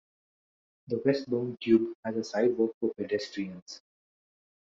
[0.87, 3.83] The westbound tube has a sidewalk for pedestrians.